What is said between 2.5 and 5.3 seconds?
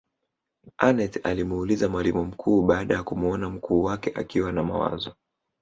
baada ya kumuona mkuu wake akiwa na mawazo